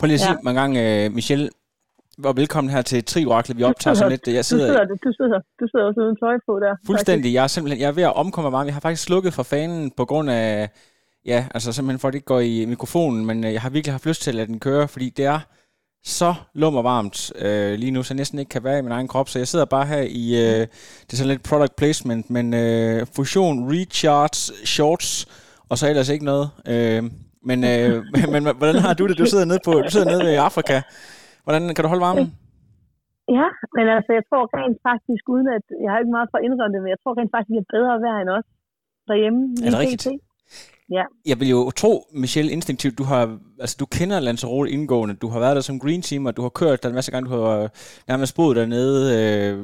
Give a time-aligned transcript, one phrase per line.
[0.00, 0.36] Prøv lige at sige Ja.
[0.42, 1.50] mig en gang, uh, Michelle,
[2.24, 3.58] og velkommen her til Trioraklet.
[3.58, 4.26] Vi optager sådan lidt.
[4.26, 6.74] Jeg du, sidder sidder, du, sidder, du sidder også uden tøj på der.
[6.86, 7.34] fuldstændig.
[7.34, 8.66] Jeg er simpelthen jeg er ved at omkomme varme.
[8.66, 10.70] Jeg har faktisk slukket for fanen på grund af,
[11.26, 13.92] ja, altså simpelthen for at det ikke går i mikrofonen, men øh, jeg har virkelig
[13.92, 15.40] haft lyst til at lade den køre, fordi det er
[16.04, 19.08] så lummer varmt øh, lige nu, så jeg næsten ikke kan være i min egen
[19.08, 19.28] krop.
[19.28, 20.60] Så jeg sidder bare her i, øh,
[21.06, 25.26] det er sådan lidt product placement, men øh, fusion, recharge, shorts,
[25.68, 26.50] og så ellers ikke noget.
[26.66, 27.02] Øh,
[27.48, 27.90] men, øh,
[28.32, 29.16] men, hvordan har du det?
[29.22, 30.76] Du sidder nede, på, du sidder nede i Afrika.
[31.44, 32.26] Hvordan kan du holde varmen?
[33.38, 36.44] Ja, men altså, jeg tror rent faktisk, uden at, jeg har ikke meget for at
[36.46, 38.48] indrømme det, men jeg tror rent faktisk, vi er bedre vejr end os
[39.10, 39.40] derhjemme.
[39.64, 40.02] Er det rigtigt?
[40.02, 40.30] pt.
[40.96, 41.04] Ja.
[41.26, 45.40] Jeg vil jo tro, Michelle, instinktivt, du har, altså du kender Lanzarote indgående, du har
[45.40, 47.70] været der som green teamer, du har kørt der en masse gange, du har
[48.08, 49.58] nærmest boet dernede øh,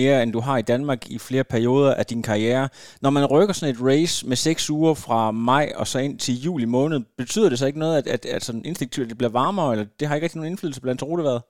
[0.00, 2.68] mere end du har i Danmark i flere perioder af din karriere.
[3.02, 6.34] Når man rykker sådan et race med seks uger fra maj og så ind til
[6.44, 9.72] juli måned, betyder det så ikke noget, at, at, at sådan instinktivt det bliver varmere,
[9.72, 11.42] eller det har ikke rigtig nogen indflydelse på Lanzarote været?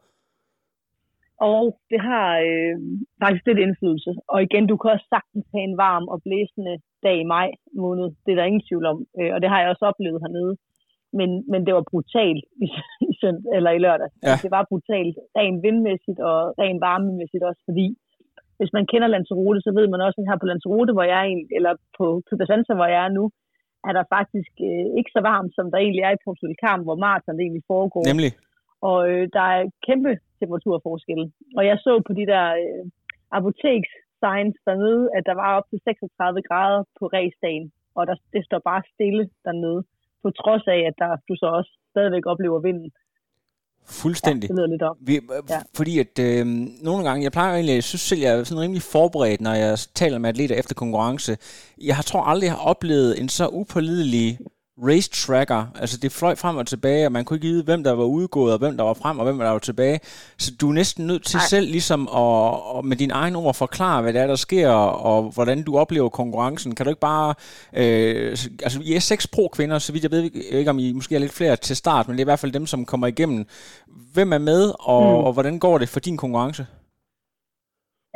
[1.52, 2.76] Og det har øh,
[3.22, 4.10] faktisk lidt indflydelse.
[4.32, 6.74] Og igen, du kan også sagtens have en varm og blæsende
[7.06, 7.48] dag i maj
[7.84, 8.06] måned.
[8.24, 8.98] Det er der ingen tvivl om.
[9.18, 10.54] Øh, og det har jeg også oplevet hernede.
[11.18, 12.68] Men, men det var brutalt i,
[13.10, 14.10] i, sønd, eller i lørdag.
[14.28, 14.36] Ja.
[14.44, 17.86] Det var brutalt, rent vindmæssigt og rent varmemæssigt også, fordi
[18.58, 21.28] hvis man kender Lanzarote, så ved man også, at her på Lanzarote, hvor jeg er,
[21.58, 23.24] eller på Cubasanza, hvor jeg er nu,
[23.88, 26.98] er der faktisk øh, ikke så varmt, som der egentlig er i Porto Carmen, hvor
[27.04, 28.04] maraton egentlig foregår.
[28.12, 28.30] Nemlig.
[28.90, 31.26] Og øh, der er kæmpe temperaturforskelle.
[31.58, 32.84] Og jeg så på de der øh,
[33.38, 37.66] apotekssigns dernede, at der var op til 36 grader på racedagen.
[37.96, 39.80] Og der, det står bare stille dernede.
[40.22, 42.90] På trods af, at der, du så også stadigvæk oplever vinden.
[43.88, 44.48] Fuldstændig.
[44.48, 44.96] Ja, det lyder lidt om.
[45.00, 45.54] Vi, ja.
[45.54, 45.60] Ja.
[45.74, 46.46] Fordi at øh,
[46.82, 49.78] nogle gange, jeg plejer egentlig, jeg synes selv, jeg er sådan rimelig forberedt, når jeg
[49.94, 51.38] taler med atleter efter konkurrence.
[51.82, 54.38] Jeg har, tror aldrig, jeg har oplevet en så upålidelig
[54.78, 55.64] race tracker.
[55.80, 58.52] Altså det fløj frem og tilbage, og man kunne ikke vide, hvem der var udgået,
[58.52, 60.00] og hvem der var frem, og hvem der var tilbage.
[60.38, 61.44] Så du er næsten nødt til Nej.
[61.52, 64.68] selv ligesom at, at med dine egne ord forklare, hvad det er, der sker,
[65.10, 66.74] og hvordan du oplever konkurrencen.
[66.74, 67.34] Kan du ikke bare...
[67.76, 68.30] Øh,
[68.66, 70.22] altså I er seks pro-kvinder, så vidt jeg ved
[70.58, 72.52] ikke, om I måske er lidt flere til start, men det er i hvert fald
[72.52, 73.46] dem, som kommer igennem.
[74.14, 75.24] Hvem er med, og, mm.
[75.26, 76.66] og hvordan går det for din konkurrence?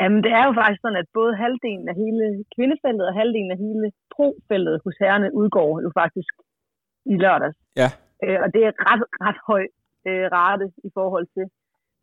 [0.00, 3.58] Jamen, det er jo faktisk sådan, at både halvdelen af hele kvindefeltet og halvdelen af
[3.66, 6.32] hele pro-feltet hos herrerne udgår jo faktisk
[7.12, 7.58] i lørdags.
[7.80, 7.88] Ja.
[8.24, 9.62] Øh, og det er ret, ret høj
[10.08, 11.46] øh, rate i forhold til.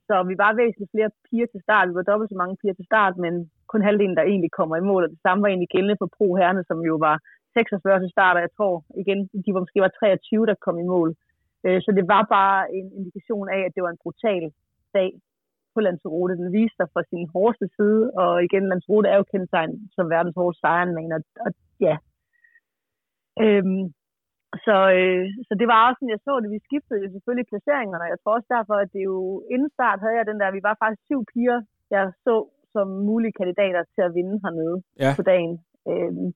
[0.08, 1.90] Så vi var væsentligt flere piger til start.
[1.90, 3.34] Vi var dobbelt så mange piger til start, men
[3.72, 5.04] kun halvdelen, der egentlig kommer i mål.
[5.04, 7.16] Og det samme var egentlig gældende for pro-herrerne, som jo var
[7.54, 10.90] 46 til start, og jeg tror igen, de var måske var 23, der kom i
[10.96, 11.10] mål.
[11.66, 14.44] Øh, så det var bare en indikation af, at det var en brutal
[14.98, 15.12] dag
[15.74, 16.40] på Lanzarote.
[16.42, 20.38] Den viste sig fra sin hårdeste side, og igen, Lanzarote er jo kendetegnet som verdens
[20.40, 21.52] hårdeste Ironman, og, og
[21.88, 21.96] ja.
[23.44, 23.84] Øhm,
[24.68, 26.50] så, øh, så det var også sådan, jeg så det.
[26.56, 29.18] Vi skiftede jo selvfølgelig placeringerne, og jeg tror også derfor, at det jo
[29.54, 31.60] inden start havde jeg den der, vi var faktisk syv piger,
[31.96, 32.36] jeg så
[32.74, 35.12] som mulige kandidater til at vinde hernede Ja.
[35.20, 35.54] på dagen.
[35.92, 36.28] Øhm,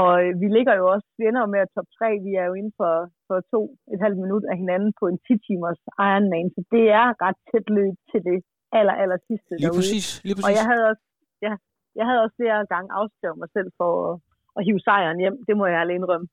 [0.00, 2.46] og øh, vi ligger jo også, vi ender jo med at top 3, vi er
[2.50, 2.94] jo inden for,
[3.28, 3.60] for to,
[3.94, 7.66] et halvt minut af hinanden på en 10 timers Ironman, så det er ret tæt
[7.78, 8.38] løb til det
[8.78, 9.78] aller, aller sidste Lige derude.
[9.80, 10.46] præcis, lige præcis.
[10.48, 11.04] Og jeg havde også,
[11.46, 11.52] ja,
[11.98, 14.14] jeg havde også flere gange afskrevet mig selv for at,
[14.56, 15.36] at hive sejren hjem.
[15.48, 16.26] Det må jeg ærlig indrømme.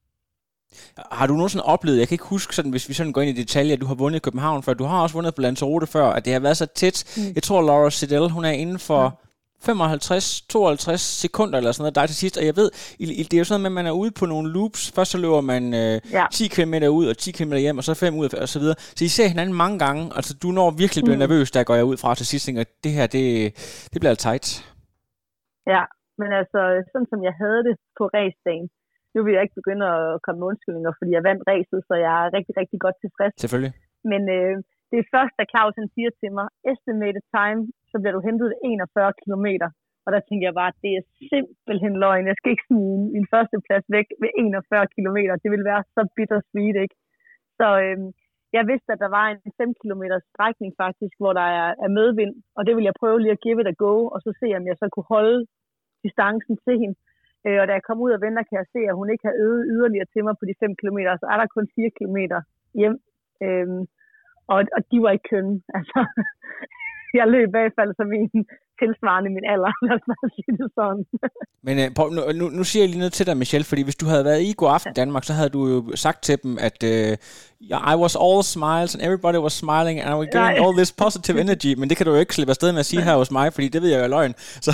[1.11, 3.41] Har du nogensinde oplevet, jeg kan ikke huske sådan, hvis vi sådan går ind i
[3.41, 6.05] detaljer, at du har vundet i København før, du har også vundet på Lanzarote før,
[6.05, 7.13] at det har været så tæt.
[7.17, 7.23] Mm.
[7.35, 9.21] Jeg tror, Laura Siddell, hun er inden for
[9.63, 13.61] 55-52 sekunder eller sådan noget, dig til sidst, og jeg ved, det er jo sådan
[13.61, 14.91] noget med, at man er ude på nogle loops.
[14.95, 16.25] Først så løber man øh, Ja.
[16.31, 18.75] 10 km ud og 10 km hjem, og så 5 ud og så videre.
[18.97, 21.19] Så I ser hinanden mange gange, altså du når virkelig at blive Mm.
[21.19, 23.25] nervøs, der går jeg ud fra til sidst, tænker, det her, det,
[23.93, 24.45] det bliver tight.
[25.73, 25.83] Ja,
[26.21, 26.59] men altså,
[26.91, 28.67] sådan som jeg havde det på racedagen,
[29.13, 32.13] nu vil jeg ikke begynde at komme med undskyldninger, fordi jeg vandt racet, så jeg
[32.21, 33.33] er rigtig, rigtig godt tilfreds.
[33.43, 33.73] Selvfølgelig.
[34.11, 34.55] Men øh,
[34.89, 37.61] det er først, da Claus han siger til mig, estimated time,
[37.91, 39.47] så bliver du hentet 41 km.
[40.05, 42.29] Og der tænker jeg bare, at det er simpelthen løgn.
[42.29, 45.17] Jeg skal ikke smide min første plads væk ved 41 km.
[45.43, 46.97] Det vil være så bittersweet, ikke?
[47.59, 47.97] Så øh,
[48.57, 52.33] jeg vidste, at der var en 5 km strækning faktisk, hvor der er, er medvind.
[52.57, 54.63] Og det vil jeg prøve lige at give it a go, og så se, om
[54.69, 55.39] jeg så kunne holde
[56.05, 56.97] distancen til hende.
[57.45, 59.35] Øh, og da jeg kom ud og venter, kan jeg se, at hun ikke har
[59.45, 62.17] øget yderligere til mig på de 5 km, så er der kun 4 km
[62.79, 62.95] hjem.
[63.45, 63.67] Øh,
[64.53, 65.55] og, og de var ikke kønne.
[65.77, 65.99] Altså,
[67.19, 68.27] jeg løb i hvert fald som en
[68.81, 71.03] tilsvarende min alder, lad os bare sige det sådan.
[71.67, 73.95] Men uh, Paul, nu, nu, nu siger jeg lige noget til dig, Michelle, fordi hvis
[74.01, 76.77] du havde været i God Aften Danmark, så havde du jo sagt til dem, at
[76.93, 77.13] uh,
[77.93, 81.37] I was all smiles, and everybody was smiling, and I was getting all this positive
[81.45, 83.53] energy, men det kan du jo ikke slippe afsted med at sige her hos mig,
[83.53, 84.33] fordi det ved jeg jo er løgn.
[84.65, 84.71] Så,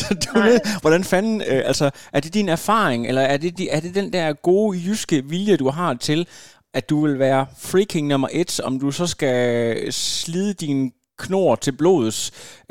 [0.00, 3.80] så du ved, hvordan fanden, uh, altså, er det din erfaring, eller er det, er
[3.80, 6.28] det den der gode jyske vilje, du har til,
[6.74, 10.92] at du vil være freaking nummer et, om du så skal slide din
[11.24, 12.18] knor til blods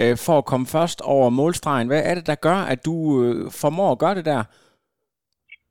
[0.01, 1.87] øh, for at komme først over målstregen.
[1.91, 4.41] Hvad er det, der gør, at du øh, formår at gøre det der?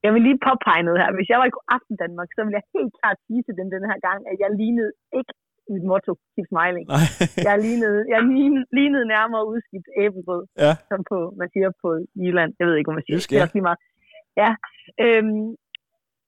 [0.05, 1.11] Jeg vil lige påpege noget her.
[1.19, 3.85] Hvis jeg var i Aften Danmark, så ville jeg helt klart sige til dem den
[3.91, 5.33] her gang, at jeg lignede ikke
[5.75, 6.87] mit motto, keep smiling.
[6.95, 7.07] Nej.
[7.49, 10.73] jeg lignede, jeg lignede, lignede nærmere udskidt æblebrød, ja.
[10.91, 11.89] som på, man siger på
[12.23, 12.51] Jylland.
[12.59, 13.19] Jeg ved ikke, hvad man siger.
[13.19, 13.27] Ja.
[13.29, 13.81] Det er også lige meget.
[14.43, 14.51] Ja,
[15.05, 15.47] øhm,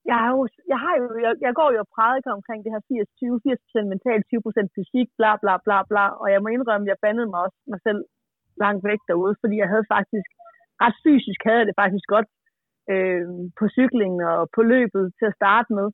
[0.09, 2.81] jeg, har jo, jeg, har jo, jeg, jeg går jo og prædiker omkring det her
[2.91, 7.03] 80-20, 80% mentalt, 20% fysik, bla bla bla bla, og jeg må indrømme, at jeg
[7.05, 8.01] bandede mig også mig selv
[8.63, 10.29] langt væk derude, fordi jeg havde faktisk,
[10.83, 12.29] ret fysisk havde jeg det faktisk godt
[12.93, 13.25] øh,
[13.59, 15.87] på cyklingen og på løbet til at starte med,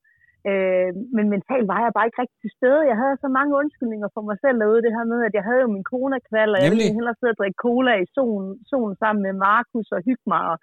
[0.50, 2.90] øh, men mentalt var jeg bare ikke rigtig til stede.
[2.92, 5.62] Jeg havde så mange undskyldninger for mig selv derude, det her med, at jeg havde
[5.66, 9.22] jo min cola-kval, og jeg ville hellere sidde og drikke cola i solen, solen sammen
[9.28, 10.58] med Markus og hygge mig, og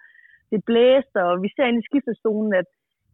[0.51, 2.69] det blæste, og vi ser ind i skiftestolen, at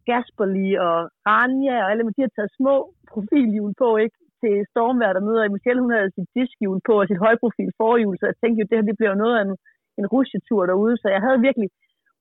[0.09, 2.75] Gasperli og Rania og alle, de har taget små
[3.12, 4.18] profilhjul på, ikke?
[4.42, 5.54] til stormvær, der møder.
[5.56, 8.77] Michelle, hun havde sit diskhjul på og sit højprofil forhjul, så jeg tænkte jo, det
[8.77, 9.56] her det bliver noget af en,
[10.00, 11.69] en rusjetur derude, så jeg havde virkelig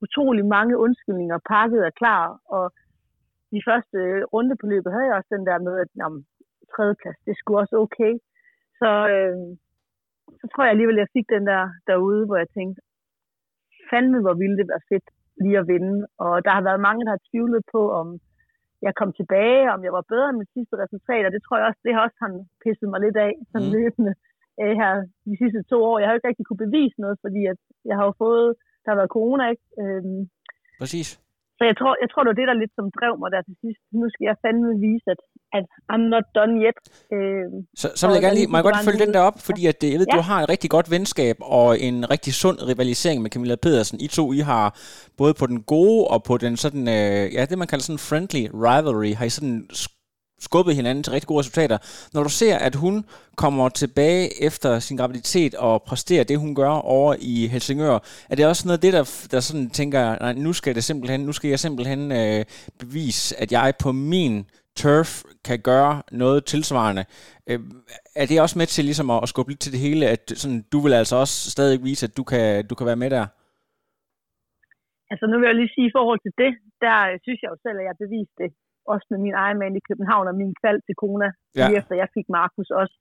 [0.05, 2.23] utrolig mange undskyldninger pakket og klar,
[2.55, 2.65] og
[3.53, 6.21] de første øh, runde på løbet havde jeg også den der med, at jamen,
[6.73, 8.13] tredjeplads, det skulle også okay.
[8.79, 9.37] Så, øh,
[10.39, 12.79] så tror jeg alligevel, at jeg fik den der derude, hvor jeg tænkte,
[13.89, 15.07] fandme hvor ville det være fedt
[15.43, 15.97] lige at vinde.
[16.25, 18.07] Og der har været mange, der har tvivlet på, om
[18.85, 21.67] jeg kom tilbage, om jeg var bedre end mit sidste resultat, og det tror jeg
[21.69, 23.73] også, det har også han pisset mig lidt af, sådan mm.
[23.77, 24.13] løbende
[24.61, 24.91] øh, her
[25.29, 25.99] de sidste to år.
[25.99, 28.49] Jeg har jo ikke rigtig kunne bevise noget, fordi at jeg har jo fået,
[28.83, 29.65] der har været corona, ikke?
[29.81, 30.19] Øhm,
[30.81, 31.09] Præcis.
[31.57, 33.55] Så jeg tror, jeg tror, det var det, der lidt som drev mig der til
[33.63, 33.81] sidst.
[33.99, 35.21] Nu skal jeg fandme vise, at,
[35.57, 36.77] at I'm not done yet.
[37.15, 37.47] Øh,
[37.81, 39.77] så, så vil jeg gerne lige, må jeg godt følge den der op, fordi at,
[39.83, 40.17] jeg ved, ja.
[40.17, 43.97] du har et rigtig godt venskab og en rigtig sund rivalisering med Camilla Pedersen.
[44.05, 44.65] I to, I har
[45.21, 48.43] både på den gode og på den sådan, øh, ja, det man kalder sådan friendly
[48.67, 49.57] rivalry, har I sådan
[50.39, 51.77] skubbet hinanden til rigtig gode resultater.
[52.13, 53.05] Når du ser, at hun
[53.35, 57.99] kommer tilbage efter sin graviditet og præsterer det, hun gør over i Helsingør,
[58.29, 61.19] er det også noget af det, der, der sådan tænker, nej, nu skal det simpelthen,
[61.19, 62.45] nu skal jeg simpelthen øh,
[62.79, 64.45] bevise, at jeg på min
[64.75, 65.11] turf
[65.47, 67.03] kan gøre noget tilsvarende.
[67.49, 67.59] Øh,
[68.15, 70.61] er det også med til ligesom at, at skubbe lidt til det hele, at sådan,
[70.73, 73.25] du vil altså også stadig vise, at du kan, du kan være med der?
[75.11, 76.51] Altså nu vil jeg lige sige, i forhold til det,
[76.85, 78.51] der øh, synes jeg jo selv, at jeg beviste det
[78.93, 81.67] også med min egen mand i København og min kval til Kona, ja.
[81.67, 82.95] lige efter jeg fik Markus også.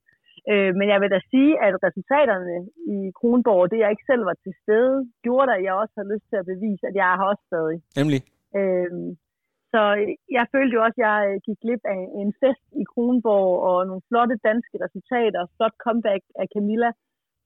[0.50, 2.56] Øh, men jeg vil da sige, at resultaterne
[2.94, 4.96] i Kronborg, det jeg ikke selv var til stede,
[5.26, 7.78] gjorde at jeg også har lyst til at bevise, at jeg har også stadig.
[8.00, 8.20] Nemlig?
[8.58, 8.92] Øh,
[9.72, 9.82] så
[10.36, 14.06] jeg følte jo også, at jeg gik glip af en fest i Kronborg og nogle
[14.08, 16.90] flotte danske resultater, flot comeback af Camilla,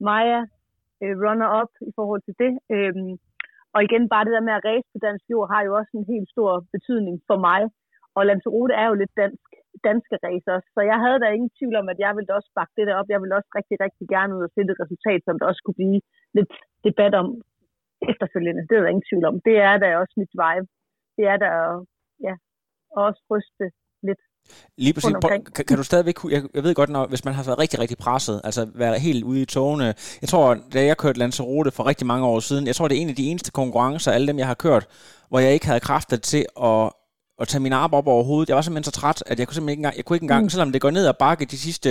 [0.07, 0.41] Maja,
[1.03, 2.51] øh, runner-up i forhold til det.
[2.73, 2.93] Øh,
[3.75, 6.07] og igen, bare det der med at race på dansk jord har jo også en
[6.13, 7.61] helt stor betydning for mig.
[8.17, 9.49] Og Lanzarote er jo lidt dansk,
[9.89, 12.85] danske racer, så jeg havde da ingen tvivl om, at jeg ville også bakke det
[12.87, 13.09] der op.
[13.13, 15.79] Jeg ville også rigtig, rigtig gerne ud og se det resultat, som der også kunne
[15.81, 15.99] blive
[16.37, 16.53] lidt
[16.87, 17.27] debat om
[18.11, 18.61] efterfølgende.
[18.67, 19.35] Det er der ingen tvivl om.
[19.47, 20.67] Det er da også mit vibe.
[21.17, 21.55] Det er der
[22.27, 22.33] ja,
[23.05, 23.65] også ryste
[24.07, 24.21] lidt
[24.77, 25.15] Lige præcis.
[25.55, 27.97] Kan, kan du stadigvæk, jeg, jeg ved godt, når, hvis man har været rigtig, rigtig
[27.97, 29.85] presset, altså være helt ude i togene.
[30.21, 33.01] Jeg tror, da jeg kørte Lanzarote for rigtig mange år siden, jeg tror, det er
[33.01, 34.85] en af de eneste konkurrencer, alle dem, jeg har kørt,
[35.29, 36.91] hvor jeg ikke havde kræfter til at
[37.41, 38.49] at tage min arm op over hovedet.
[38.49, 40.43] Jeg var simpelthen så træt, at jeg kunne simpelthen ikke engang, jeg kunne ikke engang,
[40.45, 40.53] mm.
[40.53, 41.89] selvom det går ned ad bakke de sidste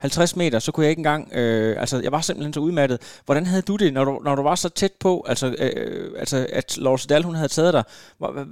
[0.00, 2.98] 50 meter, så kunne jeg ikke engang, øh, altså jeg var simpelthen så udmattet.
[3.26, 6.38] Hvordan havde du det, når du, når du var så tæt på, altså, øh, altså
[6.60, 7.84] at Lars Dahl, hun havde taget dig?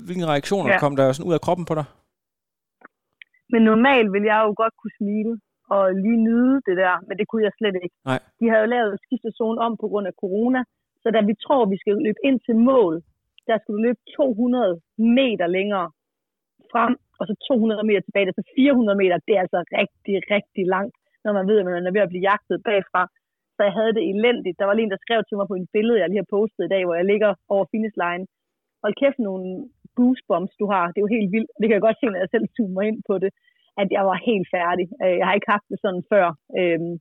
[0.07, 0.79] Hvilke reaktioner ja.
[0.85, 1.87] kom der sådan ud af kroppen på dig?
[3.53, 5.33] Men normalt ville jeg jo godt kunne smile
[5.77, 7.97] og lige nyde det der, men det kunne jeg slet ikke.
[8.11, 8.21] Nej.
[8.41, 10.61] De havde jo lavet skiftezone om på grund af corona,
[11.03, 12.95] så da vi tror, vi skal løbe ind til mål,
[13.49, 14.81] der skulle du løbe 200
[15.19, 15.87] meter længere
[16.73, 18.39] frem, og så 200 meter tilbage.
[18.39, 19.17] Så 400 meter.
[19.27, 22.29] Det er altså rigtig, rigtig langt, når man ved, at man er ved at blive
[22.31, 23.03] jagtet bagfra.
[23.57, 24.59] Så jeg havde det elendigt.
[24.59, 26.65] Der var lige en, der skrev til mig på en billede, jeg lige har postet
[26.65, 28.25] i dag, hvor jeg ligger over finish line.
[28.83, 29.47] Hold kæft nogle
[29.99, 30.85] goosebumps, du har.
[30.87, 31.51] Det er jo helt vildt.
[31.61, 33.31] Det kan jeg godt se, når jeg selv zoomer ind på det,
[33.83, 34.87] at jeg var helt færdig.
[35.03, 36.27] Øh, jeg har ikke haft det sådan før.
[36.59, 36.95] Øhm,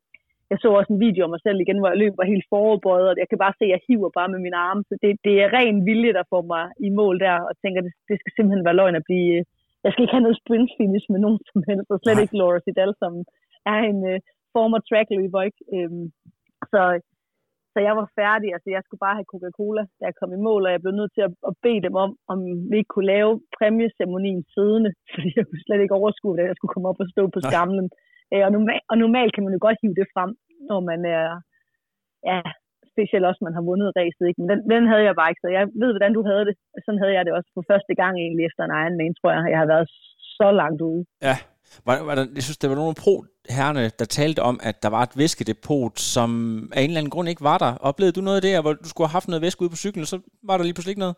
[0.51, 3.07] jeg så også en video af mig selv igen, hvor jeg løb var helt forudbøjet,
[3.09, 4.83] og jeg kan bare se, at jeg hiver bare med mine arme.
[4.89, 7.93] Så det, det er ren vilje, der får mig i mål der, og tænker, det,
[8.09, 9.45] det skal simpelthen være løgn at blive
[9.83, 12.23] jeg skal ikke have noget sprint finish med nogen som helst, og slet Nej.
[12.23, 13.13] ikke Laura Sidal, som
[13.73, 14.17] er en uh,
[14.53, 15.61] former trackløber, ikke?
[15.75, 16.05] Øhm,
[16.71, 16.81] så,
[17.73, 20.61] så jeg var færdig, altså jeg skulle bare have Coca-Cola, da jeg kom i mål,
[20.65, 22.39] og jeg blev nødt til at, at bede dem om, om
[22.71, 26.73] vi ikke kunne lave præmieceremonien siddende, fordi jeg kunne slet ikke overskue, at jeg skulle
[26.73, 27.87] komme op og stå på skamlen.
[28.33, 30.31] Øh, og, normal, og normalt kan man jo godt hive det frem,
[30.69, 31.27] når man er,
[32.29, 32.41] ja,
[32.93, 34.39] specielt også, man har vundet racet, ikke?
[34.41, 36.55] Men den, den havde jeg bare ikke, så jeg ved, hvordan du havde det.
[36.85, 39.41] Sådan havde jeg det også på første gang egentlig efter en Ironman, tror jeg.
[39.53, 39.87] Jeg har været
[40.39, 41.01] så langt ude.
[41.27, 41.35] Ja,
[41.87, 43.15] var, var der, jeg synes, der var nogle pro
[43.57, 46.29] herrene, der talte om, at der var et væskedepot, som
[46.75, 47.71] af en eller anden grund ikke var der.
[47.89, 50.05] Oplevede du noget af det, hvor du skulle have haft noget væske ude på cyklen,
[50.05, 50.17] og så
[50.47, 51.17] var der lige pludselig ikke noget?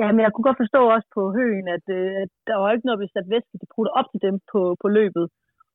[0.00, 2.86] Ja, men jeg kunne godt forstå også på høen, at, øh, at der var ikke
[2.86, 5.26] noget, vi satte væskedepoter op til dem på, på løbet.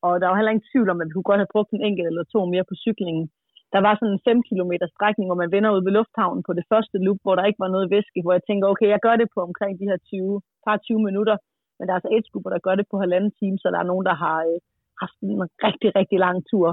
[0.05, 2.07] Og der var heller ingen tvivl om, at vi kunne godt have brugt en enkelt
[2.09, 3.25] eller to mere på cyklingen.
[3.73, 6.65] Der var sådan en 5 km strækning, hvor man vender ud ved lufthavnen på det
[6.71, 9.27] første loop, hvor der ikke var noget væske, hvor jeg tænker, okay, jeg gør det
[9.35, 11.35] på omkring de her 20, par 20 minutter,
[11.75, 13.91] men der er altså et skubber, der gør det på halvanden time, så der er
[13.91, 14.59] nogen, der har øh,
[15.01, 16.67] haft en rigtig, rigtig lang tur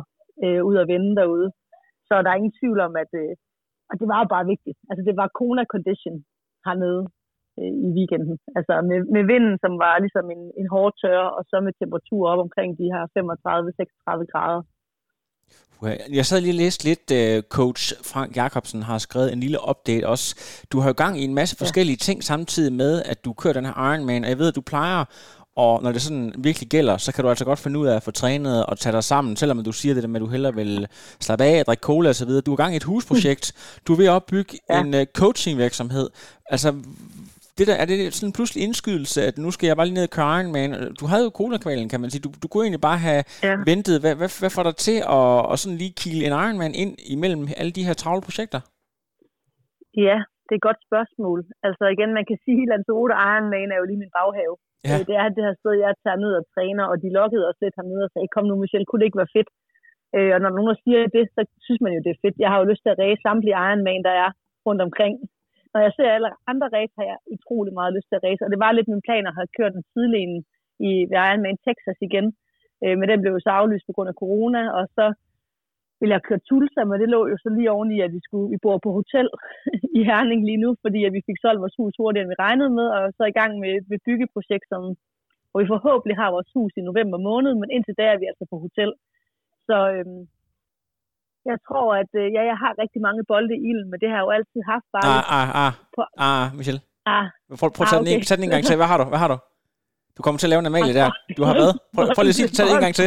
[0.44, 1.48] øh, ud at vende derude.
[2.08, 3.32] Så der er ingen tvivl om, at øh,
[3.90, 4.78] og det var bare vigtigt.
[4.90, 6.16] Altså det var Kona condition
[6.66, 7.02] hernede
[7.58, 8.36] øh, i weekenden.
[8.58, 12.22] Altså med, med vinden, som var ligesom en, en hård tør, og så med temperatur
[12.32, 14.62] op omkring de her 35-36 grader.
[16.12, 20.08] Jeg sad lige og læste lidt, uh, coach Frank Jacobsen har skrevet en lille update
[20.08, 20.34] også.
[20.72, 22.04] Du har jo gang i en masse forskellige ja.
[22.04, 25.04] ting samtidig med, at du kører den her Ironman, og jeg ved, at du plejer
[25.56, 28.02] og når det sådan virkelig gælder, så kan du altså godt finde ud af at
[28.02, 30.54] få trænet og tage dig sammen, selvom du siger det der med, at du hellere
[30.54, 30.86] vil
[31.20, 32.40] slappe af, drikke cola og så videre.
[32.40, 33.52] Du er gang i et husprojekt.
[33.86, 34.80] Du er ved at opbygge ja.
[34.80, 36.10] en uh, coachingvirksomhed.
[36.46, 36.74] Altså,
[37.60, 40.08] det der, er det sådan en pludselig indskydelse, at nu skal jeg bare lige ned
[40.08, 40.70] i køre Ironman?
[41.00, 41.56] Du havde jo cola
[41.92, 42.24] kan man sige.
[42.26, 43.54] Du, du kunne egentlig bare have ja.
[43.70, 43.96] ventet.
[44.02, 47.42] Hvad, hvad, hvad får dig til at, at sådan lige kigge en Ironman ind imellem
[47.60, 48.60] alle de her travle projekter?
[50.06, 51.38] Ja, det er et godt spørgsmål.
[51.66, 54.56] Altså igen, man kan sige, at Lanzarote Ironman er jo lige min baghave.
[54.88, 54.96] Ja.
[54.96, 57.58] Øh, det er det her sted, jeg tager ned og træner, og de lokkede os
[57.62, 59.50] lidt hernede og sagde, kom nu Michelle, kunne det ikke være fedt?
[60.16, 62.36] Øh, og når nogen siger det, så synes man jo, det er fedt.
[62.42, 64.30] Jeg har jo lyst til at ræse samtlige Ironman, der er
[64.66, 65.14] rundt omkring
[65.72, 68.44] når jeg ser alle andre race, har jeg utrolig meget lyst til at race.
[68.44, 70.42] Og det var lidt min plan at have kørt den sidelinjen
[70.88, 70.90] i
[71.26, 72.26] Ironman Texas igen.
[72.84, 75.06] Øh, men den blev jo så aflyst på grund af corona, og så
[76.00, 78.58] ville jeg køre Tulsa, men det lå jo så lige oveni, at vi, skulle, vi
[78.64, 79.26] bor på hotel
[79.98, 82.72] i Herning lige nu, fordi at vi fik solgt vores hus hurtigere, end vi regnede
[82.78, 84.82] med, og så i gang med et byggeprojekt, som,
[85.50, 88.44] hvor vi forhåbentlig har vores hus i november måned, men indtil da er vi altså
[88.50, 88.90] på hotel.
[89.68, 90.22] Så øhm,
[91.50, 94.16] jeg tror, at øh, ja, jeg har rigtig mange bolde i ilden, men det har
[94.18, 95.04] jeg jo altid haft bare.
[95.16, 96.00] Ah, ah, ah, på...
[96.28, 96.80] ah, Michelle.
[97.14, 97.26] Ah.
[97.60, 98.12] Prøv, prøv at tage, ah, okay.
[98.12, 98.76] den, tage den en gang til.
[98.80, 99.04] Hvad har du?
[99.12, 99.38] Hvad har du?
[100.16, 101.08] Du kommer til at lave en Amalie der.
[101.38, 101.72] Du har hvad?
[101.94, 102.54] Prøv, prøv lige at sige det.
[102.56, 103.06] Tag det en gang til.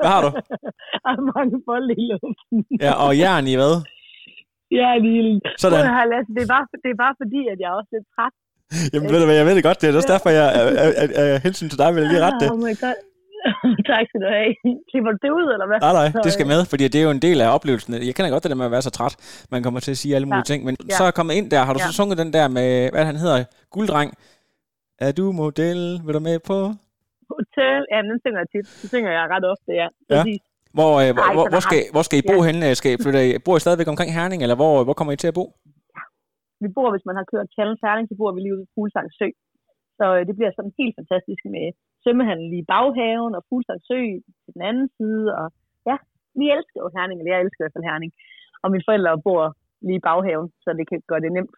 [0.00, 0.30] Hvad har du?
[1.04, 2.58] Jeg har mange bolde i luften.
[2.84, 3.74] Ja, og jern i hvad?
[4.78, 5.34] Ja, lille.
[5.62, 5.78] Sådan.
[6.36, 8.34] Det er, bare, det er bare fordi, at jeg er også lidt træt.
[8.92, 9.78] Jamen ved du hvad, jeg ved det godt.
[9.80, 10.46] Det er også derfor, jeg
[11.22, 12.48] af hensyn til dig vil jeg lige rette det.
[12.52, 12.96] Oh my god.
[13.90, 14.50] tak skal du have.
[14.90, 15.78] Klipper du det ud, eller hvad?
[15.86, 17.90] Nej, nej, det skal med, fordi det er jo en del af oplevelsen.
[18.08, 19.14] Jeg kender godt det der med at være så træt.
[19.54, 20.50] Man kommer til at sige alle mulige ja.
[20.52, 20.60] ting.
[20.68, 20.94] Men ja.
[20.96, 21.60] så er jeg kommet ind der.
[21.66, 21.86] Har du ja.
[21.86, 23.38] så sunget den der med, hvad han hedder,
[23.74, 24.10] Gulddreng?
[25.06, 25.80] Er du model?
[26.04, 26.58] Vil du med på?
[27.34, 27.80] Hotel?
[27.92, 28.66] Ja, den synger jeg tit.
[28.82, 29.88] Det synger jeg ret ofte, ja.
[30.14, 30.22] ja.
[30.78, 32.46] Hvor, øh, hvor, hvor, hvor, skal, hvor skal I bo ja.
[32.48, 32.66] henne?
[32.80, 35.38] Skal I flytte, bor I stadigvæk omkring Herning, eller hvor, hvor kommer I til at
[35.40, 35.44] bo?
[35.96, 36.02] Ja.
[36.62, 39.08] Vi bor, hvis man har kørt Challenge Herning, så bor vi lige ude i Fuglsang
[39.18, 39.28] Sø.
[39.98, 41.66] Så øh, det bliver sådan helt fantastisk med
[42.06, 44.00] svømmehandel i baghaven og Fuglsang Sø
[44.42, 45.24] til den anden side.
[45.38, 45.46] Og
[45.90, 45.96] ja,
[46.38, 48.12] vi elsker jo Herning, eller jeg elsker i hvert fald Herning.
[48.62, 49.42] Og mine forældre bor
[49.86, 51.54] lige i baghaven, så det kan gøre det nemt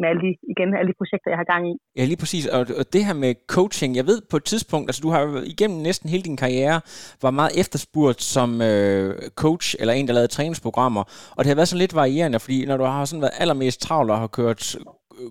[0.00, 1.74] med alle de, igen, alle de projekter, jeg har gang i.
[1.98, 2.44] Ja, lige præcis.
[2.56, 5.22] Og, og det her med coaching, jeg ved på et tidspunkt, altså du har
[5.54, 6.80] igennem næsten hele din karriere,
[7.22, 11.02] var meget efterspurgt som øh, coach, eller en, der lavede træningsprogrammer.
[11.36, 14.10] Og det har været sådan lidt varierende, fordi når du har sådan været allermest travl
[14.10, 14.76] og har kørt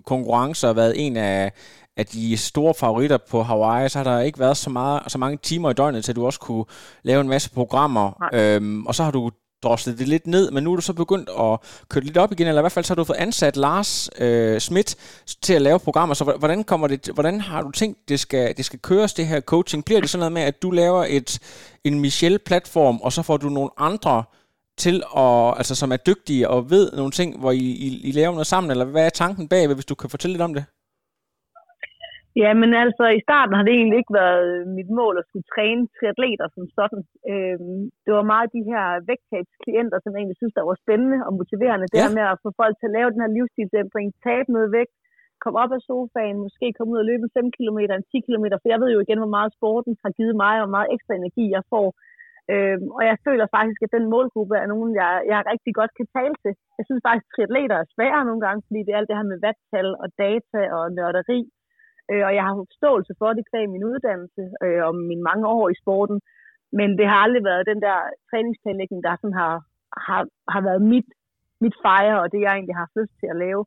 [0.06, 1.52] konkurrencer og været en af,
[1.96, 5.38] af de store favoritter på Hawaii, så har der ikke været så, meget, så mange
[5.42, 6.64] timer i døgnet, til at du også kunne
[7.02, 8.24] lave en masse programmer.
[8.34, 9.30] Øhm, og så har du
[9.62, 12.46] droslet det lidt ned, men nu er du så begyndt at køre lidt op igen,
[12.46, 14.96] eller i hvert fald så har du fået ansat Lars øh, Schmidt
[15.42, 18.64] til at lave programmer, så hvordan, kommer det, hvordan har du tænkt, det skal, det
[18.64, 19.84] skal køres, det her coaching?
[19.84, 21.38] Bliver det sådan noget med, at du laver et,
[21.84, 24.24] en Michelle-platform, og så får du nogle andre
[24.78, 28.32] til at, altså som er dygtige og ved nogle ting, hvor I, I, I laver
[28.32, 30.64] noget sammen, eller hvad er tanken bag, hvis du kan fortælle lidt om det?
[32.36, 35.82] Ja, men altså i starten har det egentlig ikke været mit mål at skulle træne
[35.96, 37.02] triatleter som sådan.
[37.32, 41.32] Øhm, det var meget de her vægttabsklienter, som jeg egentlig synes, der var spændende og
[41.40, 41.90] motiverende.
[41.92, 44.94] Det her med at få folk til at lave den her livsstilsændring, tabe noget vægt,
[45.42, 47.78] komme op af sofaen, måske komme ud og løbe 5 km,
[48.12, 50.76] 10 km, for jeg ved jo igen, hvor meget sporten har givet mig, og hvor
[50.76, 51.88] meget ekstra energi jeg får.
[52.52, 56.08] Øhm, og jeg føler faktisk, at den målgruppe er nogen, jeg, jeg rigtig godt kan
[56.16, 56.52] tale til.
[56.78, 59.30] Jeg synes faktisk, at triatleter er svære nogle gange, fordi det er alt det her
[59.32, 61.40] med vattal og data og nørderi.
[62.10, 65.66] Øh, og jeg har forståelse for det kvæg min uddannelse øh, og mine mange år
[65.68, 66.18] i sporten.
[66.78, 67.98] Men det har aldrig været den der
[68.30, 69.54] træningsplanlægning, der sådan har,
[70.08, 70.22] har,
[70.54, 71.08] har været mit,
[71.64, 73.62] mit fejre, og det jeg egentlig har lyst til at lave.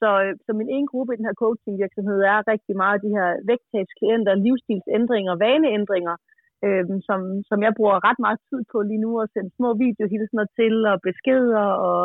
[0.00, 3.28] Så, øh, så min ene gruppe i den her coachingvirksomhed er rigtig meget de her
[3.50, 6.16] vægttabsklienter, livsstilsændringer, vaneændringer,
[6.64, 10.46] øh, som, som jeg bruger ret meget tid på lige nu, at sende små videohilsener
[10.58, 11.66] til og beskeder.
[11.88, 12.00] Og,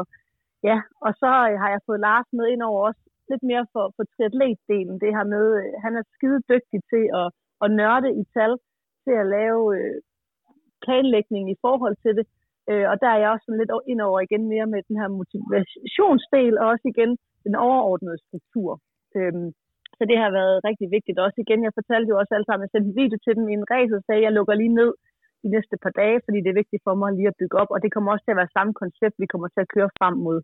[0.70, 3.86] ja, og så øh, har jeg fået Lars med ind over også lidt mere for,
[3.96, 4.96] for triatletdelen.
[5.04, 7.28] Det her med, øh, han er skide dygtig til at,
[7.64, 8.54] at nørde i tal,
[9.06, 9.98] til at lave øh,
[10.84, 12.26] planlægning i forhold til det.
[12.72, 15.10] Øh, og der er jeg også sådan lidt ind over igen mere med den her
[15.20, 17.12] motivationsdel, og også igen
[17.46, 18.72] den overordnede struktur.
[19.18, 19.50] Øhm,
[19.98, 21.18] så det har været rigtig vigtigt.
[21.26, 23.54] Også igen, jeg fortalte jo også alle sammen, jeg sendte en video til dem i
[23.60, 24.92] en race og sagde, at jeg lukker lige ned
[25.44, 27.70] de næste par dage, fordi det er vigtigt for mig lige at bygge op.
[27.76, 30.16] Og det kommer også til at være samme koncept, vi kommer til at køre frem
[30.28, 30.38] mod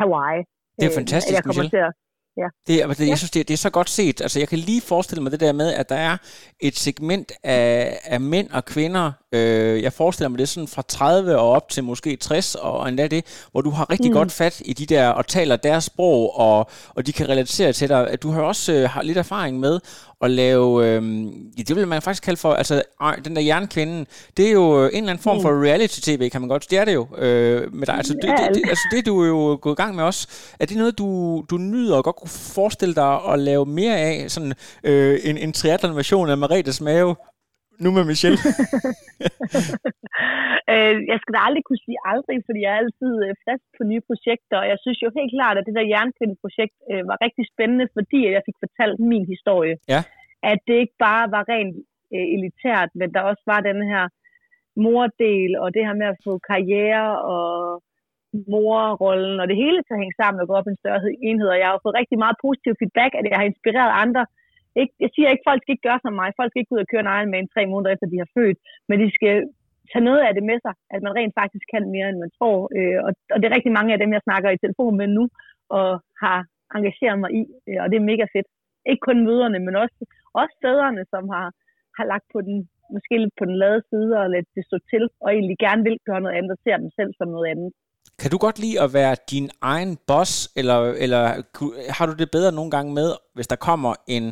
[0.00, 0.40] Hawaii.
[0.80, 1.74] Det er fantastisk, jeg kommer Michelle.
[1.76, 1.92] til at
[2.36, 2.48] Ja.
[2.66, 4.20] Det, altså, jeg synes, det, det er så godt set.
[4.20, 6.16] Altså, jeg kan lige forestille mig det der med, at der er
[6.60, 11.38] et segment af, af mænd og kvinder, øh, jeg forestiller mig det sådan fra 30
[11.38, 14.16] og op til måske 60 og endda det, hvor du har rigtig mm.
[14.16, 17.88] godt fat i de der, og taler deres sprog, og, og de kan relatere til
[17.88, 18.18] dig.
[18.22, 19.80] Du har også øh, har lidt erfaring med
[20.20, 21.02] at lave, øh,
[21.68, 22.82] det vil man faktisk kalde for, altså
[23.24, 26.70] den der jernkvinde, det er jo en eller anden form for reality-tv, kan man godt,
[26.70, 27.94] det er det jo øh, med dig.
[27.94, 30.28] Altså det, det, det, altså det du er jo gået i gang med også,
[30.60, 34.30] er det noget, du, du nyder og godt kunne forestille dig at lave mere af,
[34.30, 34.52] sådan
[34.84, 37.16] øh, en, en triathlon-version af Maretes Mave,
[37.84, 38.38] nu med Michelle?
[40.72, 43.82] øh, jeg skal da aldrig kunne sige aldrig, fordi jeg er altid øh, frisk på
[43.90, 47.44] nye projekter, og jeg synes jo helt klart, at det der jernkvinde-projekt øh, var rigtig
[47.52, 49.74] spændende, fordi jeg fik fortalt min historie.
[49.94, 50.00] Ja.
[50.52, 51.74] At det ikke bare var rent
[52.14, 54.04] øh, elitært, men der også var den her
[54.86, 57.46] mordel, og det her med at få karriere og
[58.54, 61.48] morrollen, og det hele til at hænge sammen og gå op i en større enhed,
[61.54, 64.24] og jeg har fået rigtig meget positiv feedback, at jeg har inspireret andre
[64.80, 66.28] ikke, jeg siger ikke, at folk skal ikke gøre som mig.
[66.38, 68.30] Folk skal ikke ud og køre en Ironman med en tre måneder efter, de har
[68.36, 68.58] født.
[68.88, 69.34] Men de skal
[69.90, 72.58] tage noget af det med sig, at man rent faktisk kan mere, end man tror.
[72.76, 75.24] Øh, og, og det er rigtig mange af dem, jeg snakker i telefon med nu,
[75.78, 75.88] og
[76.24, 76.38] har
[76.76, 77.42] engageret mig i.
[77.68, 78.48] Øh, og det er mega fedt.
[78.90, 79.98] Ikke kun møderne, men også,
[80.40, 81.46] også fædrene, som har,
[81.98, 82.56] har lagt på den,
[82.94, 85.98] måske lidt på den lade side og lidt det stå til, og egentlig gerne vil
[86.08, 87.70] gøre noget andet, og ser dem selv som noget andet.
[88.20, 91.22] Kan du godt lide at være din egen boss, eller, eller
[91.96, 94.24] har du det bedre nogle gange med, hvis der kommer en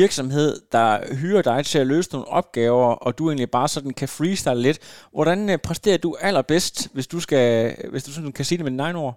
[0.00, 0.86] virksomhed, der
[1.20, 4.78] hyrer dig til at løse nogle opgaver, og du egentlig bare sådan kan freestyle lidt?
[5.16, 7.46] Hvordan øh, præsterer du allerbedst, hvis du, skal,
[7.92, 9.16] hvis du sådan kan sige det med dine egne ord?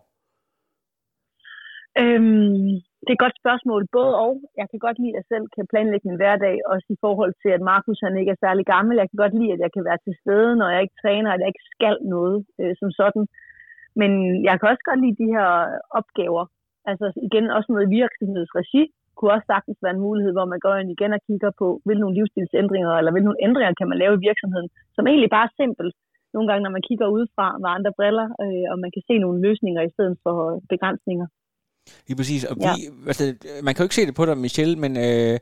[2.01, 2.69] Øhm,
[3.03, 4.33] det er et godt spørgsmål, både og.
[4.59, 7.51] Jeg kan godt lide, at jeg selv kan planlægge min hverdag, også i forhold til,
[7.57, 8.93] at Markus han ikke er særlig gammel.
[9.01, 11.41] Jeg kan godt lide, at jeg kan være til stede, når jeg ikke træner, at
[11.41, 13.25] jeg ikke skal noget øh, som sådan.
[14.01, 14.11] Men
[14.47, 15.47] jeg kan også godt lide de her
[15.99, 16.43] opgaver.
[16.89, 18.83] Altså igen, også noget virksomhedsregi
[19.15, 22.03] kunne også sagtens være en mulighed, hvor man går ind igen og kigger på, hvilke
[22.03, 25.57] nogle livsstilsændringer, eller hvilke nogle ændringer kan man lave i virksomheden, som egentlig bare er
[25.61, 25.93] simpelt.
[26.33, 29.39] Nogle gange, når man kigger udefra med andre briller, øh, og man kan se nogle
[29.47, 30.35] løsninger i stedet for
[30.73, 31.27] begrænsninger.
[32.07, 32.41] Lige præcis.
[32.49, 32.73] Og vi, ja.
[33.11, 33.23] altså,
[33.65, 35.35] man kan jo ikke se det på dig, Michelle, men øh,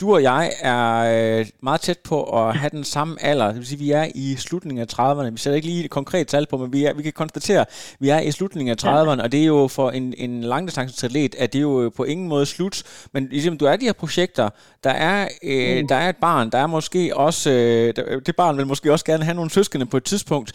[0.00, 3.46] du og jeg er øh, meget tæt på at have den samme alder.
[3.46, 5.30] Det vil sige, at vi er i slutningen af 30'erne.
[5.30, 7.96] Vi sætter ikke lige et konkret tal på, men vi, er, vi kan konstatere, at
[8.00, 9.22] vi er i slutningen af 30'erne, ja.
[9.22, 12.46] og det er jo for en, en langdistanceatlet, at det er jo på ingen måde
[12.46, 12.82] slut.
[13.12, 14.50] Men ligesom du er de her projekter,
[14.84, 15.88] der er, øh, mm.
[15.88, 19.24] der er et barn, der er måske også, øh, det barn vil måske også gerne
[19.24, 20.52] have nogle søskende på et tidspunkt.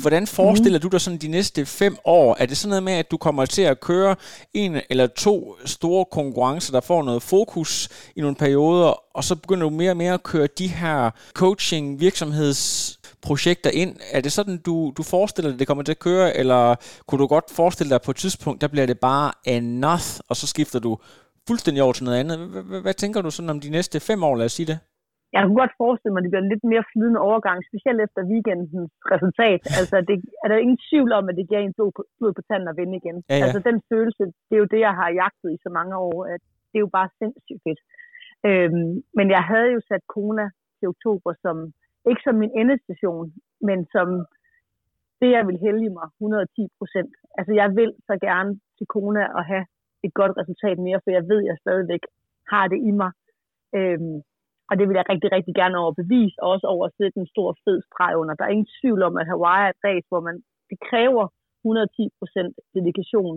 [0.00, 0.82] Hvordan forestiller mm.
[0.82, 2.36] du dig sådan de næste fem år?
[2.38, 4.16] Er det sådan noget med, at du kommer til at køre
[4.54, 9.34] en eller to store konkurrencer, der får noget fokus i nogle perioder, perioder, og så
[9.42, 13.92] begynder du mere og mere at køre de her coaching virksomhedsprojekter ind.
[14.12, 16.60] Er det sådan, du, du forestiller dig, det kommer til at køre, eller
[17.06, 20.46] kunne du godt forestille dig på et tidspunkt, der bliver det bare enough, og så
[20.46, 20.92] skifter du
[21.48, 22.38] fuldstændig over til noget andet.
[22.84, 24.78] Hvad tænker du sådan om de næste fem år, lad os sige det?
[25.34, 28.20] jeg kunne godt forestille mig, at det bliver en lidt mere flydende overgang, specielt efter
[28.32, 29.60] weekendens resultat.
[29.80, 31.76] Altså, det, er der ingen tvivl om, at det giver en
[32.18, 33.16] blod på tanden at vinde igen.
[33.22, 33.44] Ja, ja.
[33.44, 36.40] Altså, den følelse, det er jo det, jeg har jagtet i så mange år, at
[36.68, 37.80] det er jo bare sindssygt fedt.
[38.48, 40.46] Øhm, men jeg havde jo sat Kona
[40.78, 41.56] til oktober som,
[42.10, 44.08] ikke som min endestation, men som
[45.20, 47.12] det, jeg vil hælde mig 110 procent.
[47.38, 49.66] Altså jeg vil så gerne til Kona og have
[50.06, 52.02] et godt resultat mere, for jeg ved, at jeg stadigvæk
[52.52, 53.10] har det i mig.
[53.78, 54.16] Øhm,
[54.70, 57.48] og det vil jeg rigtig, rigtig gerne overbevise, og også over at sætte en stor
[57.64, 58.34] fed streg under.
[58.34, 60.36] Der er ingen tvivl om, at Hawaii er et race, hvor man,
[60.70, 61.24] det kræver
[61.64, 63.36] 110 procent dedikation.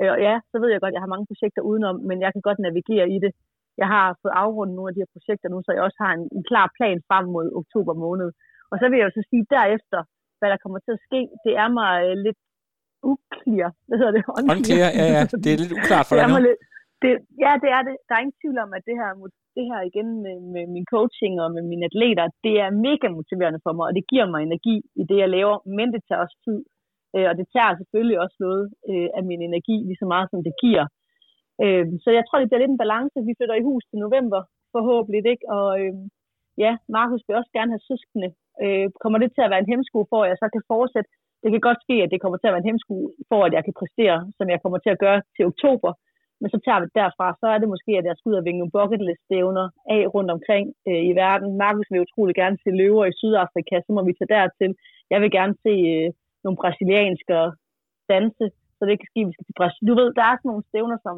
[0.00, 2.30] Øh, og ja, så ved jeg godt, at jeg har mange projekter udenom, men jeg
[2.32, 3.32] kan godt navigere i det
[3.80, 6.24] jeg har fået afrundet nogle af de her projekter nu, så jeg også har en,
[6.36, 8.28] en klar plan frem mod oktober måned.
[8.70, 10.00] Og så vil jeg jo så sige, derefter,
[10.38, 12.40] hvad der kommer til at ske, det er mig øh, lidt
[13.12, 13.70] uclear.
[13.86, 14.22] Hvad hedder det?
[14.52, 15.22] Unclear, ja, ja.
[15.44, 16.38] Det er lidt uklart for dig nu.
[16.48, 16.60] Lidt,
[17.02, 17.12] Det,
[17.44, 17.94] ja, det er det.
[18.06, 19.10] Der er ingen tvivl om, at det her,
[19.56, 23.60] det her igen med, med min coaching og med mine atleter, det er mega motiverende
[23.66, 26.38] for mig, og det giver mig energi i det, jeg laver, men det tager også
[26.46, 26.60] tid.
[27.14, 30.40] Øh, og det tager selvfølgelig også noget øh, af min energi, lige så meget som
[30.48, 30.84] det giver.
[31.64, 33.16] Øh, så jeg tror, det bliver lidt en balance.
[33.28, 34.40] Vi flytter i hus til november,
[34.74, 35.46] forhåbentlig, ikke?
[35.56, 35.94] Og øh,
[36.64, 38.28] ja, Markus vil også gerne have søskende.
[38.64, 41.10] Øh, kommer det til at være en hemsko for, at jeg så kan fortsætte?
[41.42, 42.94] Det kan godt ske, at det kommer til at være en hemsko
[43.30, 45.92] for, at jeg kan præstere, som jeg kommer til at gøre til oktober.
[46.40, 48.44] Men så tager vi det derfra, så er det måske, at jeg skal ud og
[48.46, 49.66] vinge nogle bucket list stævner
[49.96, 51.48] af rundt omkring øh, i verden.
[51.64, 54.72] Markus vil utrolig gerne se løver i Sydafrika, så må vi tage dertil.
[55.12, 56.08] Jeg vil gerne se øh,
[56.44, 57.34] nogle brasilianske
[58.12, 59.88] danse, så det kan ske, at vi skal til Brasilien.
[59.90, 61.16] Du ved, der er sådan nogle stævner, som,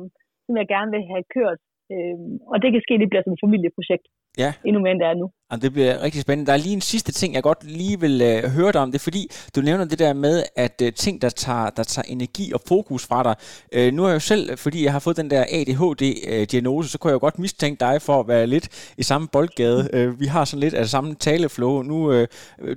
[0.50, 1.60] som jeg gerne vil have kørt,
[1.92, 2.16] øh,
[2.52, 4.06] og det kan ske, at det bliver som et familieprojekt.
[4.42, 4.50] Ja.
[4.66, 5.28] Endnu mere end det er nu.
[5.50, 6.46] Jamen, det bliver rigtig spændende.
[6.46, 8.92] Der er lige en sidste ting, jeg godt lige vil øh, høre dig om.
[8.92, 12.04] Det er fordi, du nævner det der med, at øh, ting, der tager, der tager
[12.08, 13.34] energi og fokus fra dig.
[13.72, 16.98] Øh, nu er jeg jo selv, fordi jeg har fået den der ADHD-diagnose, øh, så
[16.98, 19.88] kunne jeg jo godt mistænke dig for at være lidt i samme boldgade.
[19.92, 21.82] Øh, vi har sådan lidt af samme taleflow.
[21.82, 22.28] Nu, øh,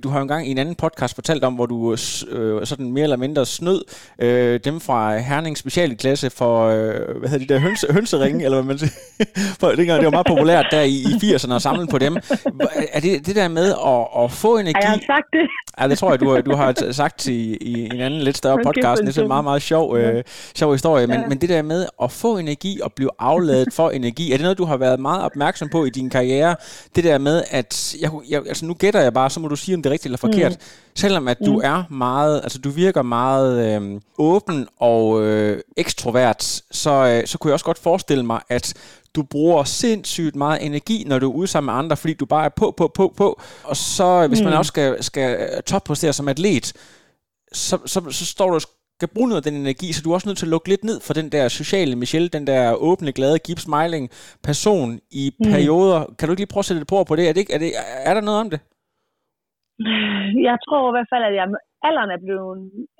[0.02, 2.92] du har jo engang i en anden podcast fortalt om, hvor du øh, øh sådan
[2.92, 3.84] mere eller mindre snød
[4.18, 8.66] øh, dem fra Herning specialklasse for, øh, hvad hedder de der, hønse, hønseringe, eller hvad
[8.66, 8.92] man siger.
[9.60, 12.16] for, det var meget populært der i, i 80'erne at samle på dem
[12.92, 14.80] er det det der med at, at få energi?
[14.84, 15.48] Har jeg sagt det?
[15.80, 19.02] Ja, det tror jeg, du, du har sagt i, i en anden lidt større podcast.
[19.02, 20.24] Det er en meget, meget sjov, øh,
[20.54, 21.06] sjov historie.
[21.06, 21.26] Men, ja.
[21.26, 24.58] men det der med at få energi og blive afladet for energi, er det noget,
[24.58, 26.56] du har været meget opmærksom på i din karriere?
[26.96, 27.94] Det der med, at...
[28.00, 30.06] Jeg, jeg, altså nu gætter jeg bare, så må du sige, om det er rigtigt
[30.06, 30.52] eller forkert.
[30.52, 30.83] Mm.
[30.96, 31.60] Selvom at du mm.
[31.64, 32.40] er meget...
[32.42, 37.64] Altså du virker meget øh, åben og øh, ekstrovert, så, øh, så kunne jeg også
[37.64, 38.74] godt forestille mig, at
[39.14, 42.44] du bruger sindssygt meget energi, når du er ude sammen med andre, fordi du bare
[42.44, 43.40] er på, på, på, på.
[43.64, 44.44] Og så, hvis mm.
[44.44, 46.72] man også skal, skal toppræstere som atlet,
[47.52, 48.60] så, så, så står du
[48.98, 50.84] skal bruge noget af den energi, så du er også nødt til at lukke lidt
[50.84, 54.10] ned for den der sociale Michelle, den der åbne, glade, keep smiling
[54.42, 55.50] person i mm.
[55.50, 56.04] perioder.
[56.18, 57.28] Kan du ikke lige prøve at sætte det på på det?
[57.28, 57.72] Er, det ikke, er, det,
[58.04, 58.60] er der noget om det?
[60.48, 61.46] Jeg tror i hvert fald, at jeg
[61.88, 62.50] alderen er blevet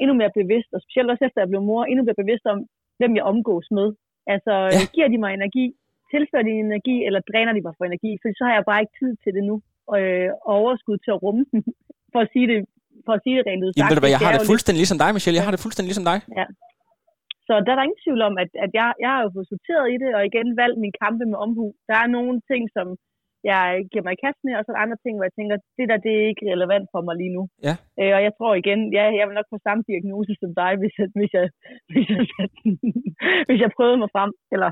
[0.02, 2.58] endnu mere bevidst, og specielt også efter jeg blev mor, endnu mere bevidst om,
[2.98, 3.88] hvem jeg omgås med.
[4.34, 4.80] Altså, ja.
[4.94, 5.66] giver de mig energi?
[6.14, 8.12] tilfører de energi, eller dræner de mig for energi?
[8.20, 9.56] For så har jeg bare ikke tid til det nu,
[9.92, 11.60] og, øh, overskud til at rumme den,
[12.12, 12.58] for at sige det,
[13.06, 15.00] for at sige det rent ud Jamen, ved du hvad, jeg har det fuldstændig ligesom
[15.02, 15.38] dig, Michelle.
[15.38, 16.18] Jeg har det fuldstændig ligesom dig.
[16.38, 16.46] Ja.
[17.46, 19.86] Så der er der ingen tvivl om, at, at jeg, jeg har jo fået sorteret
[19.94, 21.66] i det, og igen valgt min kampe med omhu.
[21.88, 22.86] Der er nogle ting, som
[23.50, 25.56] jeg giver mig i kast med, og så er der andre ting, hvor jeg tænker,
[25.78, 27.42] det der, det er ikke relevant for mig lige nu.
[27.66, 27.74] Ja.
[28.00, 30.94] Øh, og jeg tror igen, ja, jeg vil nok få samme diagnose som dig, hvis
[31.00, 31.46] jeg, hvis jeg,
[31.92, 32.20] hvis jeg,
[33.46, 34.70] hvis jeg prøvede mig frem, eller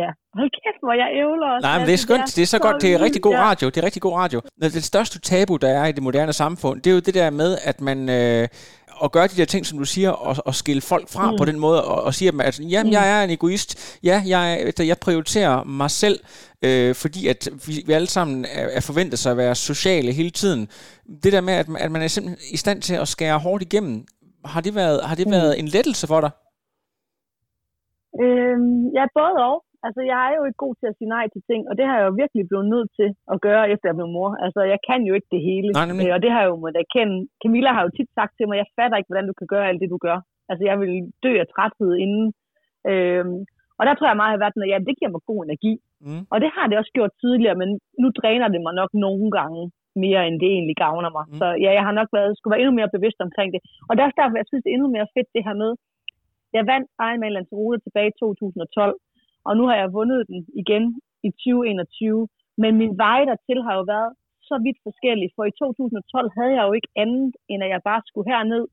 [0.00, 1.66] ja, hold kæft, hvor jeg ævler også.
[1.68, 2.36] Nej, men det er skønt.
[2.36, 2.82] Det er så godt.
[2.82, 3.68] Det er rigtig god radio.
[3.68, 4.40] Det er rigtig god radio.
[4.60, 7.58] Det største tabu, der er i det moderne samfund, det er jo det der med,
[7.64, 7.98] at man...
[8.08, 8.48] Øh,
[8.98, 11.36] og gøre de der ting, som du siger, og, og skille folk fra mm.
[11.38, 12.92] på den måde, og, og sige dem, at jamen, mm.
[12.92, 16.20] jeg er en egoist, ja, jeg, jeg prioriterer mig selv,
[16.64, 20.30] øh, fordi at vi, vi alle sammen er, er forventet sig at være sociale hele
[20.30, 20.68] tiden.
[21.22, 24.04] Det der med, at, at man er simpelthen i stand til at skære hårdt igennem,
[24.44, 25.32] har det været, har det mm.
[25.32, 26.30] været en lettelse for dig?
[28.22, 29.65] Øhm, ja, både og.
[29.86, 31.96] Altså, jeg er jo ikke god til at sige nej til ting, og det har
[31.98, 34.30] jeg jo virkelig blevet nødt til at gøre, efter jeg blev mor.
[34.44, 35.70] Altså, jeg kan jo ikke det hele.
[35.72, 37.16] Nej, øh, og det har jeg jo måttet erkende.
[37.42, 39.80] Camilla har jo tit sagt til mig, jeg fatter ikke, hvordan du kan gøre alt
[39.82, 40.18] det, du gør.
[40.50, 40.92] Altså, jeg vil
[41.24, 42.26] dø af træthed inden.
[42.90, 43.38] Øhm,
[43.78, 45.22] og der tror jeg meget, at jeg har været sådan, at ja, det giver mig
[45.30, 45.72] god energi.
[46.06, 46.22] Mm.
[46.32, 47.68] Og det har det også gjort tidligere, men
[48.02, 49.60] nu dræner det mig nok nogle gange
[50.04, 51.24] mere, end det egentlig gavner mig.
[51.28, 51.38] Mm.
[51.40, 53.60] Så ja, jeg har nok været, skulle være endnu mere bevidst omkring det.
[53.88, 55.70] Og der er derfor, jeg synes, det er endnu mere fedt det her med,
[56.56, 58.96] jeg vandt Ironman Lanzarote tilbage i 2012,
[59.48, 60.84] og nu har jeg vundet den igen
[61.28, 62.28] i 2021.
[62.62, 64.12] Men min vej dertil har jo været
[64.48, 68.02] så vidt forskellig, for i 2012 havde jeg jo ikke andet, end at jeg bare
[68.08, 68.64] skulle herned,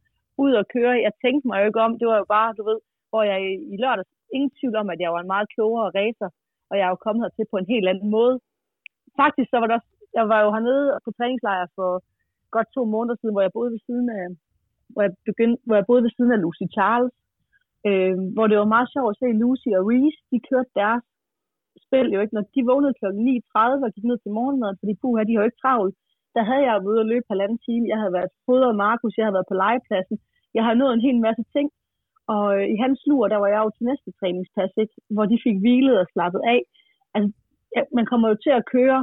[0.44, 1.04] ud og køre.
[1.08, 3.38] Jeg tænkte mig jo ikke om, det var jo bare, du ved, hvor jeg
[3.74, 6.30] i lørdags, ingen tvivl om, at jeg var en meget klogere racer,
[6.70, 8.36] og jeg er jo kommet hertil på en helt anden måde.
[9.22, 11.90] Faktisk så var det også, jeg var jo hernede på træningslejr for
[12.56, 14.26] godt to måneder siden, hvor jeg boede ved siden af,
[14.94, 17.14] hvor jeg, begyndte, hvor jeg boede ved siden af Lucy Charles,
[17.88, 21.04] øh, hvor det var meget sjovt at se Lucy og Reese, de kørte deres
[21.86, 22.36] spil jo ikke.
[22.38, 23.06] Når de vågnede kl.
[23.06, 25.96] 9.30 og gik ned til morgenmad, fordi puha, de har jo ikke travlt,
[26.36, 27.86] der havde jeg været ude og løbe halvanden time.
[27.92, 30.18] Jeg havde været fodret Markus, jeg havde været på legepladsen.
[30.58, 31.68] Jeg har nået en hel masse ting.
[32.34, 34.96] Og øh, i hans lur, der var jeg jo til næste træningspas, ikke?
[35.16, 36.62] hvor de fik hvilet og slappet af.
[37.16, 37.30] Altså,
[37.76, 39.00] ja, man kommer jo til at køre.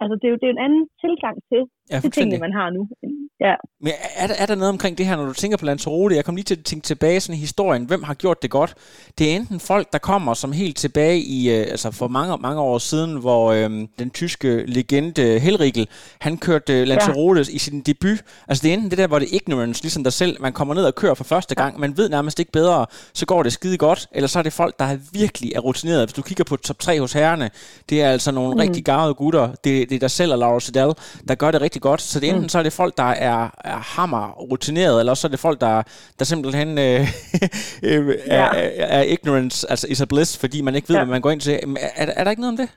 [0.00, 1.62] Altså, det er jo det er en anden tilgang til,
[1.92, 3.54] ja, til tingene, man har nu, end, Ja.
[3.80, 6.16] Men er, der, er der noget omkring det her, når du tænker på Lanzarote?
[6.16, 7.84] Jeg kom lige til at tænke tilbage sådan historien.
[7.84, 8.74] Hvem har gjort det godt?
[9.18, 12.60] Det er enten folk, der kommer som helt tilbage i, øh, altså for mange, mange
[12.60, 15.88] år siden, hvor øh, den tyske legende Helrigel,
[16.20, 17.54] han kørte øh, Lanzarote ja.
[17.54, 18.24] i sin debut.
[18.48, 20.42] Altså det er enten det der, hvor det er ignorance, ligesom dig selv.
[20.42, 21.80] Man kommer ned og kører for første gang.
[21.80, 24.08] Man ved nærmest ikke bedre, så går det skide godt.
[24.12, 26.06] Eller så er det folk, der er virkelig er rutineret.
[26.06, 27.50] Hvis du kigger på top 3 hos herrene,
[27.90, 28.60] det er altså nogle mm.
[28.60, 29.48] rigtig garvede gutter.
[29.48, 30.92] Det, det er dig selv og Laura Sedal,
[31.28, 32.02] der gør det rigtig godt.
[32.02, 32.48] Så det er enten mm.
[32.48, 35.74] så er det folk, der er, er hammer rutineret, eller også er det folk, der,
[36.18, 37.00] der simpelthen øh,
[37.88, 38.00] øh,
[38.38, 38.46] er, ja.
[38.82, 41.02] er, er ignorance, altså is a bliss, fordi man ikke ved, ja.
[41.02, 41.54] hvad man går ind til.
[42.00, 42.70] Er, er der ikke noget om det?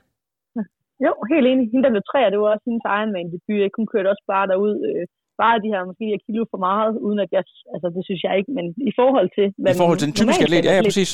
[1.06, 1.64] Jo, helt enig.
[1.72, 3.64] Hende, der blev tre, det var også hendes egen en debut.
[3.64, 4.74] Jeg kunne køre også bare derud.
[4.88, 5.04] Øh,
[5.42, 7.42] bare de her måske kilo for meget, uden at jeg,
[7.74, 9.46] altså det synes jeg ikke, men i forhold til...
[9.62, 11.12] Hvad I forhold til den typiske atlet, ja, ja, præcis.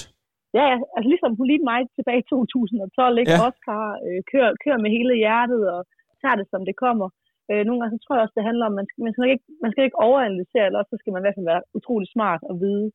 [0.58, 3.34] Ja, ja, altså ligesom hun lige mig tilbage i 2012, ikke?
[3.34, 3.46] Ja.
[3.48, 5.80] Oscar øh, kører, kører med hele hjertet og
[6.22, 7.06] tager det, som det kommer.
[7.52, 9.24] Øh, nogle gange så tror jeg også, det handler om, at man skal, man skal,
[9.34, 12.08] ikke, man skal ikke overanalysere, eller også så skal man i hvert fald være utrolig
[12.14, 12.86] smart og vide,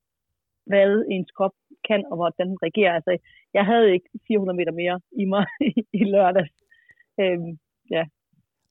[0.69, 1.55] hvad ens krop
[1.89, 2.93] kan, og hvordan den reagerer.
[2.99, 3.13] Altså,
[3.57, 6.55] jeg havde ikke 400 meter mere i mig i, i lørdags.
[7.21, 7.39] Øh,
[7.95, 8.03] ja,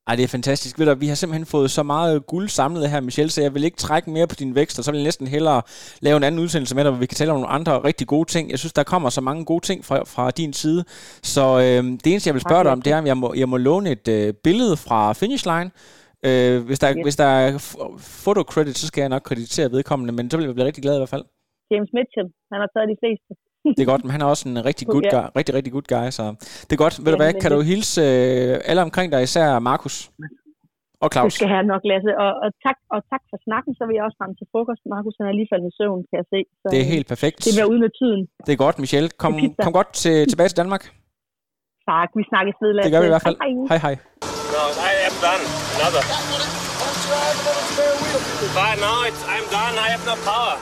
[0.09, 0.79] ej, det er fantastisk.
[0.79, 3.64] Ved du, vi har simpelthen fået så meget guld samlet her, Michelle, så jeg vil
[3.64, 5.62] ikke trække mere på din vækst, og så vil jeg næsten hellere
[6.01, 8.29] lave en anden udsendelse med dig, hvor vi kan tale om nogle andre rigtig gode
[8.29, 8.51] ting.
[8.51, 10.85] Jeg synes, der kommer så mange gode ting fra, fra din side.
[11.23, 13.49] Så øh, det eneste, jeg vil spørge dig om, det er, om jeg må, jeg
[13.49, 15.71] må låne et øh, billede fra Finish Line.
[16.29, 17.05] Øh, hvis, der, yes.
[17.07, 17.49] hvis der er
[18.25, 21.03] fotocredit, så skal jeg nok kreditere vedkommende, men så vil jeg blive rigtig glad i
[21.03, 21.25] hvert fald.
[21.71, 23.31] James Mitchell, han har taget de fleste.
[23.76, 26.07] Det er godt, men han er også en rigtig good guy, rigtig, rigtig good guy,
[26.18, 26.24] så
[26.66, 26.94] det er godt.
[27.05, 29.96] Ved du hvad, kan du hilse øh, alle omkring dig, især Markus
[31.05, 31.26] og Claus?
[31.26, 32.11] Det skal jeg nok, Lasse.
[32.24, 34.83] Og, og, tak, og tak for snakken, så vil jeg også frem til frokost.
[34.94, 36.40] Markus han er lige faldet i søvn, kan jeg se.
[36.61, 37.38] Så, det er helt perfekt.
[37.46, 38.20] Det er uden af tiden.
[38.46, 39.09] Det er godt, Michelle.
[39.22, 39.33] Kom,
[39.64, 40.83] kom godt til, tilbage til Danmark.
[41.90, 42.87] Tak, vi snakkes ved, Lasse.
[42.87, 43.38] Det gør vi i hvert fald.
[43.70, 43.94] Hej, hej.
[44.55, 45.44] No, I am done.
[45.76, 46.02] Another.
[48.57, 49.74] But now it's, I'm done.
[49.85, 50.57] I have no power.